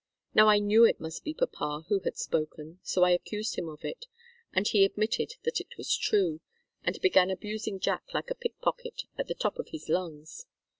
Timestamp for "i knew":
0.47-0.83